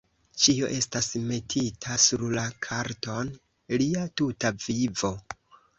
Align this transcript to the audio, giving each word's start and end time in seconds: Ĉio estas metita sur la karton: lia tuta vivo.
Ĉio 0.43 0.69
estas 0.77 1.09
metita 1.25 1.99
sur 2.07 2.25
la 2.39 2.47
karton: 2.69 3.31
lia 3.79 4.11
tuta 4.23 4.57
vivo. 4.69 5.17